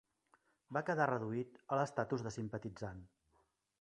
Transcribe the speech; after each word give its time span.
Va 0.77 0.81
quedar 0.87 1.07
reduït 1.11 1.59
a 1.75 1.79
l'estatus 1.81 2.25
de 2.29 2.33
simpatitzant. 2.39 3.09